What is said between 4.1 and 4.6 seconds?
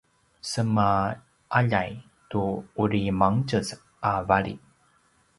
vali